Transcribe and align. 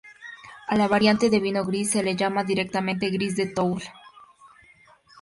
A 0.67 0.75
la 0.77 0.87
variante 0.87 1.29
de 1.29 1.39
vino 1.39 1.63
gris 1.63 1.91
se 1.91 2.01
la 2.01 2.13
llama 2.13 2.43
directamente 2.43 3.11
"Gris 3.11 3.35
de 3.35 3.45
Toul". 3.45 3.83